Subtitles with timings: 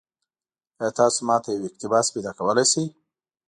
[0.79, 2.85] ایا تاسو ما ته یو اقتباس پیدا کولی شئ؟